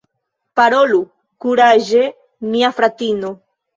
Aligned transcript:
Parolu 0.59 1.01
kuraĝe, 1.45 2.03
mia 2.55 2.73
fratino! 2.79 3.35